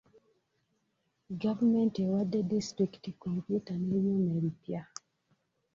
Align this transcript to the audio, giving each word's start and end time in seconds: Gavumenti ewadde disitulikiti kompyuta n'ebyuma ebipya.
Gavumenti 1.41 1.97
ewadde 2.05 2.39
disitulikiti 2.51 3.09
kompyuta 3.21 3.71
n'ebyuma 3.77 4.31
ebipya. 4.39 4.81